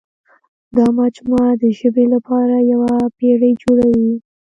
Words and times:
دا 0.77 0.85
مجموعه 0.99 1.51
د 1.61 1.63
ژبې 1.79 2.05
لپاره 2.13 2.55
یوه 2.71 2.91
پېړۍ 3.17 3.51
جوړوي. 3.63 4.11